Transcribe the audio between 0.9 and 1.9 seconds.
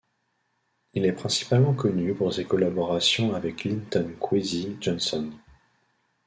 Il est principalement